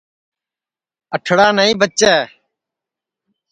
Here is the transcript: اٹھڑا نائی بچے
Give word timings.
اٹھڑا 1.15 1.47
نائی 1.57 1.73
بچے 1.79 2.13